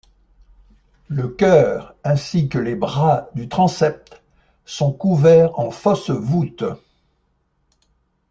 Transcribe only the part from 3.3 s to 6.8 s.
du transept sont couverts en fausse voûte.